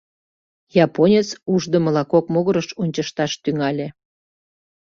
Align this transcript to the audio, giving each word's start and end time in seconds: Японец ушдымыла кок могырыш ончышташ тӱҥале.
Японец 0.85 1.27
ушдымыла 1.53 2.03
кок 2.11 2.25
могырыш 2.33 2.67
ончышташ 2.81 3.31
тӱҥале. 3.43 3.87